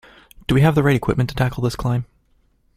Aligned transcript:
Do 0.47 0.55
we 0.55 0.61
have 0.61 0.73
the 0.73 0.81
right 0.81 0.95
equipment 0.95 1.29
to 1.29 1.35
tackle 1.35 1.61
this 1.61 1.75
climb? 1.75 2.05